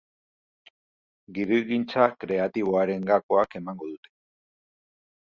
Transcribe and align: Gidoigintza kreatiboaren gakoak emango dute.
Gidoigintza 1.35 2.07
kreatiboaren 2.23 3.05
gakoak 3.11 3.53
emango 3.61 3.91
dute. 3.91 4.13